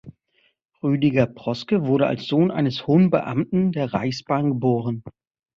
[0.81, 5.03] Rüdiger Proske wurde als Sohn eines hohen Beamten der Reichsbahn geboren.